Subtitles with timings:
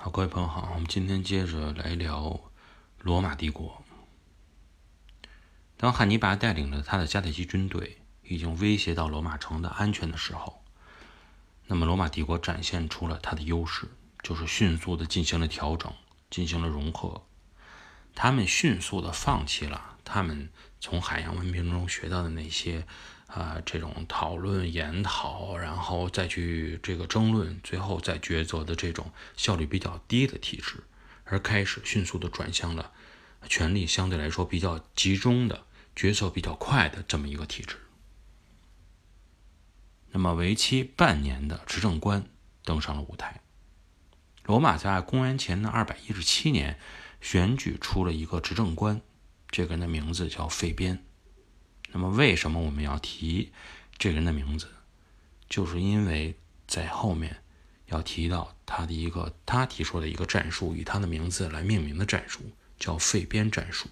[0.00, 2.40] 好，各位朋友好，我们今天接着来聊
[3.00, 3.82] 罗马帝国。
[5.76, 10.62] 当汉尼拔带领着他的迦太基军队已经威胁到罗马城的安全的时候，
[11.66, 13.88] 那么罗马帝国展现出了它的优势，
[14.22, 15.92] 就是迅速的进行了调整，
[16.30, 17.24] 进行了融合。
[18.14, 20.48] 他们迅速的放弃了他们
[20.80, 22.86] 从海洋文明中学到的那些。
[23.28, 30.82] 啊，这种讨论、研讨，然后再去这个争论，最后再抉择的这种效率比较低的体制，
[31.24, 32.90] 而开始迅速的转向了
[33.46, 37.76] 权力相对来说比较集中的、决策比较快的这么一个体制。
[40.12, 42.24] 那么，为期半年的执政官
[42.64, 43.42] 登上了舞台。
[44.44, 46.80] 罗马在公元前的二百一十七年
[47.20, 49.02] 选举出了一个执政官，
[49.50, 51.04] 这个人的名字叫费边。
[51.90, 53.52] 那么，为什么我们要提
[53.96, 54.68] 这个人的名字？
[55.48, 57.42] 就是因为在后面
[57.86, 62.40] 要提到他的一个他提出的一个战术，以他的名字来命名的战术，
[62.78, 63.88] 叫费边战术。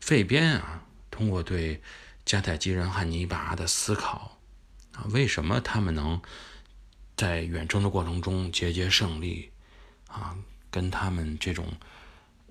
[0.00, 1.80] 费边啊，通过对
[2.26, 4.40] 迦太基人汉尼拔的思考
[4.94, 6.20] 啊，为什么他们能
[7.16, 9.52] 在远征的过程中节节胜利
[10.08, 10.36] 啊？
[10.72, 11.70] 跟他们这种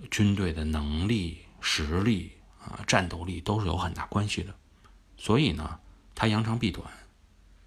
[0.10, 2.32] 军队的能力、实力。
[2.64, 4.54] 啊，战斗力都是有很大关系的，
[5.18, 5.80] 所以呢，
[6.14, 6.88] 他扬长避短，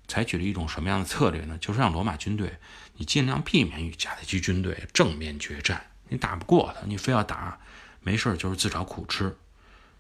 [0.07, 1.59] 采取了一种什么样的策略呢？
[1.59, 2.59] 就是让罗马军队，
[2.95, 7.59] 你尽量避免与迦太基军队正面决战，你打不过他，你非要打，
[8.03, 9.37] 没事就是自找苦吃。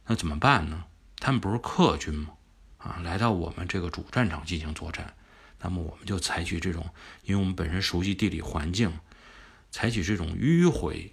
[0.07, 0.85] 那怎么办呢？
[1.17, 2.35] 他们不是客军吗？
[2.79, 5.15] 啊，来到我们这个主战场进行作战，
[5.61, 6.89] 那么我们就采取这种，
[7.25, 8.97] 因为我们本身熟悉地理环境，
[9.73, 11.12] 采取这种迂回、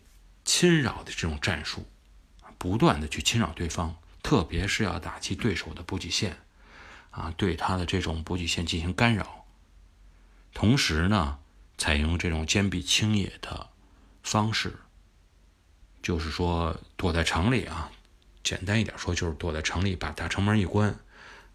[0.53, 1.85] 侵扰的这种战术。
[2.57, 6.35] 不断的去侵扰对方，特别是要打击对手的补给线，
[7.09, 9.45] 啊，对他的这种补给线进行干扰。
[10.53, 11.39] 同时呢，
[11.77, 13.69] 采用这种坚壁清野的
[14.23, 14.75] 方式，
[16.03, 17.89] 就是说躲在城里啊，
[18.43, 20.99] 简单一点说就是躲在城里，把大城门一关，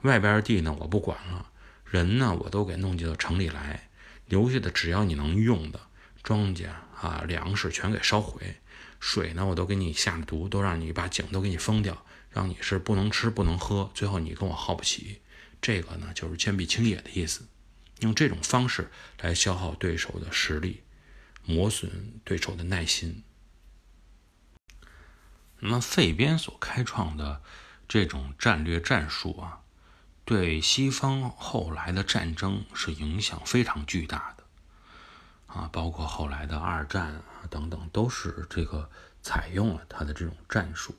[0.00, 1.50] 外边的地呢我不管了，
[1.84, 3.90] 人呢我都给弄进到城里来，
[4.24, 5.78] 留下的只要你能用的
[6.22, 6.68] 庄稼
[7.00, 8.56] 啊粮食全给烧毁。
[8.98, 15.20] 水呢，我都给你下了毒，都让你把井都给你封掉，让你是不能吃不能喝，最后你跟我耗不起。
[15.60, 17.46] 这个呢，就是坚壁清野的意思，
[18.00, 18.90] 用这种方式
[19.20, 20.82] 来消耗对手的实力，
[21.44, 23.22] 磨损对手的耐心。
[25.60, 27.42] 那么费边所开创的
[27.86, 29.60] 这种战略战术啊，
[30.24, 34.45] 对西方后来的战争是影响非常巨大的。
[35.46, 38.90] 啊，包括后来的二战啊等等，都是这个
[39.22, 40.94] 采用了他的这种战术。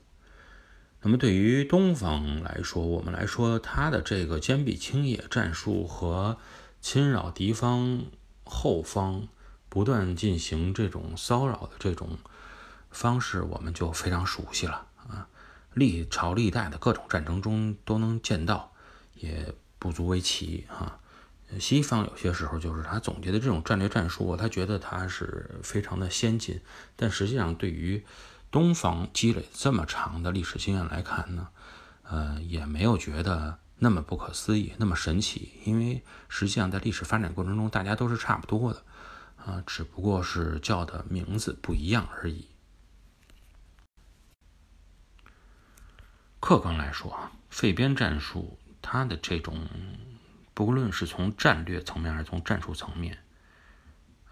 [1.01, 6.37] 那么对于东方来说，我们来说，他的这个坚壁清野战术和
[6.81, 8.05] 侵扰敌方
[8.43, 9.27] 后方、
[9.69, 12.17] 不断进行这种骚扰的这种
[12.89, 15.27] 方式，我们就非常熟悉了啊。
[15.73, 18.73] 历朝历代的各种战争中都能见到，
[19.13, 20.99] 也不足为奇啊。
[21.59, 26.59] 西方有些时候就是他总结的这种战略战术，他觉得他是非常的先进，
[26.97, 28.05] 但实际上对于
[28.51, 31.47] 东方积累这么长的历史经验来看呢，
[32.03, 38.83] 呃，也没有觉得那么不可思议，那么神奇，因为实际上在历史发展过程中，大家都是差不多的，
[39.37, 42.49] 啊，只不过是叫的名字不一样而已。
[46.41, 49.65] 客观来说啊，费边战术它的这种。
[50.57, 53.19] 不论是从战略层面还是从战术层面，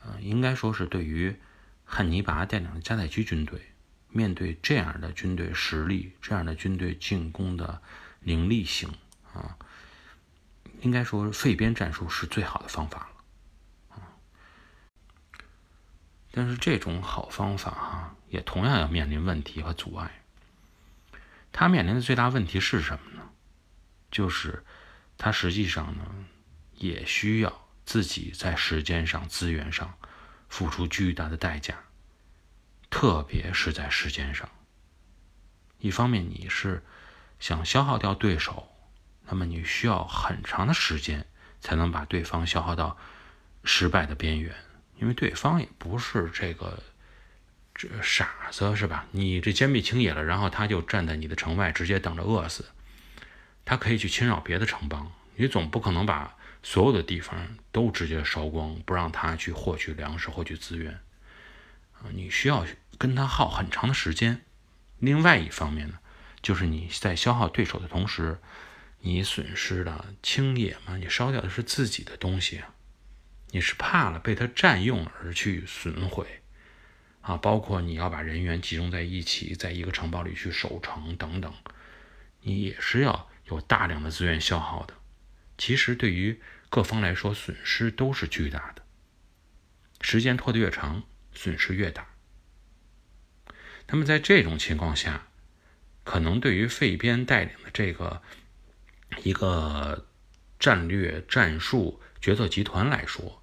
[0.02, 1.40] 呃，应该说是对于
[1.84, 3.62] 汉尼拔带领的迦太基军队，
[4.10, 7.80] 面对这样的军队实力、这样的军队进攻的
[8.22, 8.92] 凌厉性
[9.36, 9.56] 啊，
[10.82, 13.08] 应该说费边战术是最好的方法
[13.94, 14.02] 了。
[16.32, 20.24] 但是这种好方法哈，也同样要面临问题和阻碍。
[21.52, 23.30] 他面临的最大问题是什么呢？
[24.10, 24.66] 就是。
[25.18, 26.06] 他实际上呢，
[26.74, 29.94] 也需要自己在时间上、资源上
[30.50, 31.76] 付出巨大的代价，
[32.90, 34.50] 特别是在时间上。
[35.80, 36.84] 一方面，你是
[37.40, 38.72] 想消耗掉对手，
[39.28, 41.26] 那么你需要很长的时间
[41.62, 42.98] 才能把对方消耗到
[43.64, 44.56] 失败的边缘，
[45.00, 46.82] 因为对方也不是这个
[47.74, 49.06] 这傻子，是吧？
[49.12, 52.66] 你这坚壁清野了，然后他就站在你的城外，直接等着饿死。
[53.66, 61.00] 他可以去侵扰别的城邦，你总不可能把所有的地方都直接烧光，不让他去获取粮食、获取资源
[61.94, 62.14] 啊！
[62.14, 62.66] 你需要
[62.98, 64.44] 跟他耗很长的时间。
[65.00, 66.00] 另外一方面呢，
[66.42, 68.40] 就是你在消耗对手的同时，
[69.00, 72.62] 你损失的清野嘛，你烧掉的是自己的东西！
[73.52, 76.42] 你是怕了被他占用而去损毁
[77.22, 81.54] 啊，包括你要把人员集中在一起，在一个城堡里去守城等等，
[82.42, 84.94] 你也是要有大量的资源消耗的。
[85.58, 88.84] 其实对于各方来说，损失都是巨大的。
[90.02, 91.04] 时间拖得越长，
[91.34, 92.08] 损失越大。
[93.88, 95.28] 那么在这种情况下，
[96.04, 98.22] 可能对于费边带领的这个
[99.24, 100.08] 一个
[100.60, 103.42] 战略战术决策集团来说，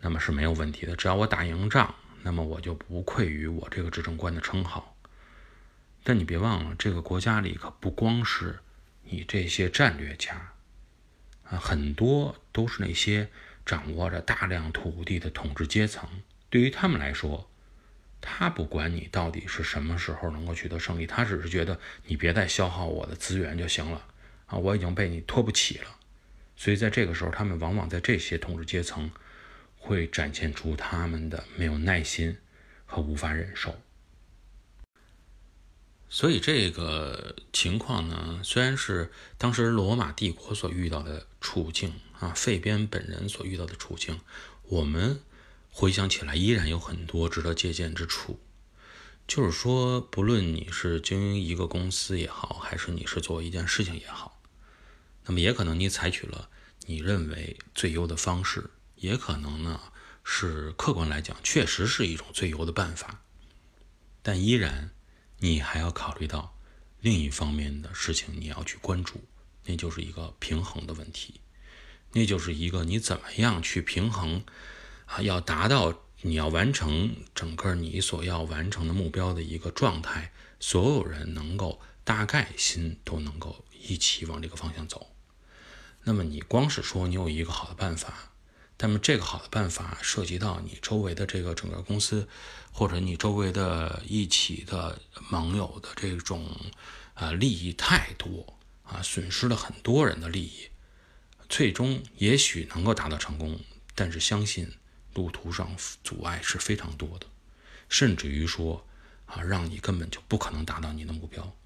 [0.00, 0.94] 那么是没有问题的。
[0.94, 4.96] 只要我打赢仗，那么我就不愧于我这个执政官的称号。
[6.04, 8.58] 但你别忘了，这个国家里可不光是
[9.10, 10.52] 你这些战略家
[11.44, 13.28] 啊，很多都是那些
[13.64, 16.08] 掌握着大量土地的统治阶层。
[16.50, 17.50] 对于他们来说，
[18.20, 24.04] 他不管你到底是什么时候能够取得胜利，他只是觉得你别再消耗我的资源就行了
[24.46, 24.58] 啊！
[24.58, 25.96] 我已经被你拖不起了，
[26.56, 29.10] 所以在这个时候，他们往往在这些统治阶层
[29.76, 32.36] 会展现出他们的没有耐心
[32.86, 33.80] 和无法忍受。
[36.10, 44.20] 所以这个情况呢，虽然是当时罗马帝国所遇到的处境啊，费边本人所遇到的处境，
[44.64, 45.20] 我们。
[45.70, 48.40] 回想起来，依然有很多值得借鉴之处。
[49.28, 54.40] 就是说，不论你是经营一个公司也好，还是你是做一件事情也好，
[55.26, 56.48] 那么也可能你采取了
[56.86, 59.80] 你认为最优的方式，也可能呢
[60.24, 63.22] 是客观来讲确实是一种最优的办法。
[64.20, 64.90] 但依然，
[65.38, 66.56] 你还要考虑到
[67.00, 69.22] 另一方面的事情，你要去关注，
[69.64, 71.40] 那就是一个平衡的问题，
[72.12, 74.44] 那就是一个你怎么样去平衡。
[75.06, 85.06] 啊，要达到你要完成整个你所要完成的目标的一个状态，所有人能够大概心都能够一起往这个方向走。
[86.04, 88.32] 那么你光是说你有一个好的办法，
[88.78, 92.28] 那么这个好的办法涉及到你周围的这个整个公司，
[92.72, 96.48] 或者你周围的一起的盟友的这种
[97.14, 100.68] 啊利益太多啊，损失了很多人的利益，
[101.48, 103.60] 最终也许能够达到成功，
[103.94, 104.72] 但是相信。
[105.14, 107.26] 路途上阻碍是非常多的，
[107.88, 108.86] 甚至于说
[109.26, 111.56] 啊，让你根本就不可能达到你的目标，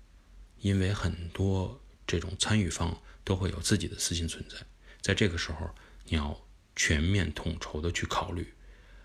[0.61, 4.57] 因为很多这种参与方都会有自己的私心存在。
[5.03, 5.69] 在这个时候，
[6.07, 6.41] 你要
[6.75, 8.53] 全面统筹的去考虑，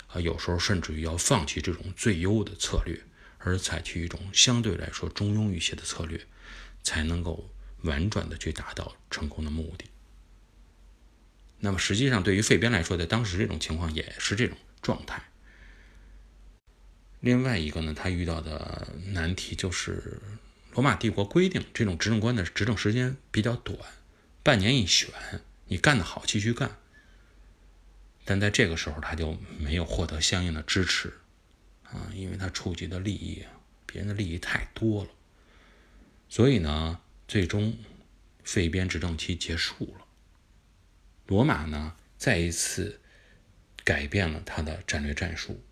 [0.07, 3.01] 啊，有时候甚至于要放弃这种最优的策略，
[3.39, 6.25] 而采取一种相对来说中庸一些的策略，
[6.83, 7.49] 才能够
[7.81, 9.85] 婉转的去达到成功的目的。
[11.59, 15.23] 那么实际上，对于费边来说，在当时这种情况也是这种状态。
[17.19, 20.21] 另外一个呢，他遇到的难题就是，
[20.73, 23.77] 罗马帝国规定这种执政官的执政时间比较短，
[24.43, 25.09] 半年一选，
[25.65, 26.77] 你干得好继续干。
[28.29, 31.13] 但在这个时候，他就没有获得相应的支持
[31.83, 33.45] 啊，因为他触及的利益，
[33.85, 35.09] 别人的利益太多了。
[36.27, 37.77] 所以呢，最终
[38.43, 40.05] 费边执政期结束了。
[41.25, 42.99] 罗马呢，再一次
[43.85, 45.63] 改变了他的战略战术，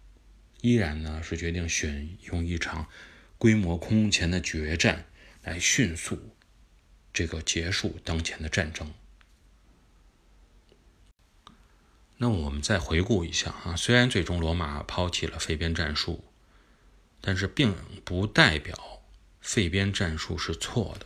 [0.62, 2.88] 依然呢是决定选用一场
[3.38, 5.07] 规模空前的决战
[5.44, 6.31] 来迅速
[7.12, 8.94] 这个结束当前的战争。
[12.17, 16.23] 那我们再回顾一下啊，虽然最终罗马抛弃了费边战术，
[17.19, 19.04] 但是并不代表
[19.42, 21.06] 费边战术是错的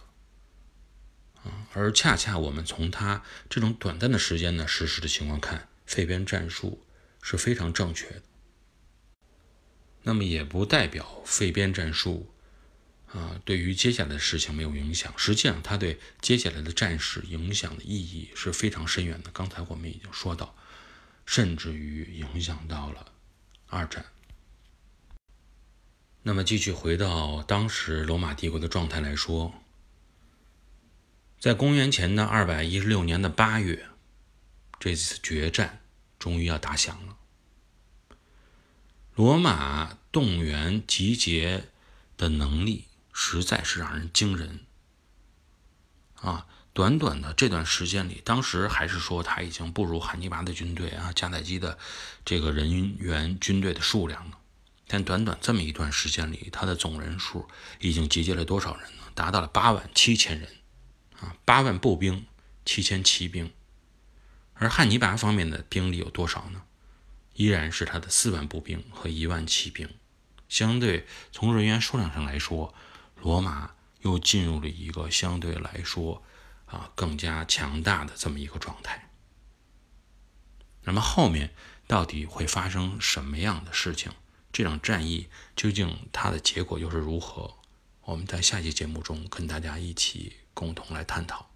[1.44, 1.68] 啊。
[1.74, 6.86] 而恰恰我们从他这种短暂的时间呢实施的情况看，费边战术
[7.24, 8.22] 是非常正确的。
[10.04, 12.32] 那么也不代表费边战术
[13.08, 15.12] 啊对于接下来的事情没有影响。
[15.18, 19.32] 实际上，它对接下来的战事影响的意义是非常深远的。
[19.32, 20.56] 刚才我们已经说到，
[21.30, 23.06] 甚至于影响到了
[23.68, 24.04] 二战。
[26.24, 29.54] 那么继续回到当时罗马帝国的状态来说。
[31.40, 33.90] 在公元前的二百一十六年的八月，
[34.80, 35.82] 这次决战
[36.18, 37.16] 终于要打响了。
[39.14, 41.66] 罗马动员集结
[42.18, 44.62] 的能力实在是让人惊人
[46.16, 46.48] 啊！
[46.80, 51.78] 短短的这段时间里，当时还是说他已经不如汉尼拔的军队啊，迦太基的
[52.24, 54.38] 这个人员军队的数量了。
[54.88, 57.50] 但短短这么一段时间里，他的总人数
[57.82, 59.04] 已经集结了多少人呢？
[59.14, 60.48] 达到了八万七千人。
[61.20, 62.26] 啊，八万步兵，
[62.64, 63.52] 七千骑兵，
[64.54, 66.62] 而汉尼拔方面的兵力有多少呢？
[67.34, 69.90] 依然是他的四万步兵和一万骑兵。
[70.48, 72.74] 相对从人员数量上来说，
[73.22, 73.72] 罗马
[74.04, 76.24] 又进入了一个相对来说
[76.70, 79.10] 啊更加强大的这么一个状态。
[80.84, 81.54] 那么后面
[81.88, 84.12] 到底会发生什么样的事情？
[84.52, 87.58] 这场战役究竟它的结果又是如何？
[88.02, 91.52] 我们在下期节目中跟大家一起共同来探讨。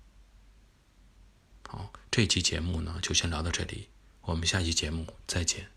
[1.68, 3.90] 好，这期节目呢就先聊到这里，
[4.22, 5.73] 我们下期节目再见。